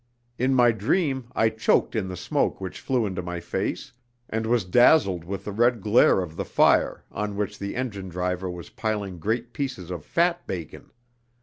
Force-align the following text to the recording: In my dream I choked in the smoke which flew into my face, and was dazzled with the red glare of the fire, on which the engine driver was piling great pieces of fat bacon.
In 0.39 0.55
my 0.55 0.71
dream 0.71 1.27
I 1.35 1.49
choked 1.49 1.95
in 1.95 2.07
the 2.07 2.17
smoke 2.17 2.59
which 2.59 2.79
flew 2.79 3.05
into 3.05 3.21
my 3.21 3.39
face, 3.39 3.93
and 4.31 4.47
was 4.47 4.65
dazzled 4.65 5.23
with 5.23 5.45
the 5.45 5.51
red 5.51 5.79
glare 5.79 6.21
of 6.23 6.35
the 6.37 6.43
fire, 6.43 7.03
on 7.11 7.35
which 7.35 7.59
the 7.59 7.75
engine 7.75 8.09
driver 8.09 8.49
was 8.49 8.71
piling 8.71 9.19
great 9.19 9.53
pieces 9.53 9.91
of 9.91 10.03
fat 10.03 10.47
bacon. 10.47 10.89